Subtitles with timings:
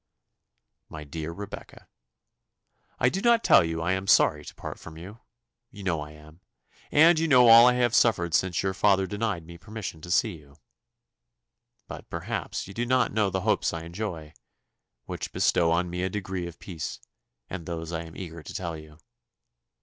[0.89, 1.85] "MY DEAR REBECCA,
[2.99, 5.19] "I do not tell you I am sorry to part from you
[5.69, 6.41] you know I am
[6.91, 10.37] and you know all I have suffered since your father denied me permission to see
[10.37, 10.55] you.
[11.87, 14.33] "But perhaps you do not know the hopes I enjoy, and
[15.05, 16.99] which bestow on me a degree of peace;
[17.47, 18.97] and those I am eager to tell you.